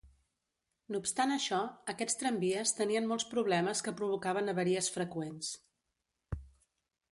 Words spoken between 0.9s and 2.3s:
No obstant això, aquests